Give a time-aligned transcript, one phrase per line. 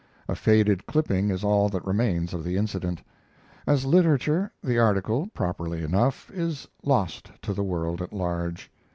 [0.27, 3.03] A faded clipping is all that remains of the incident.
[3.67, 8.71] As literature the article, properly enough, is lost to the world at large.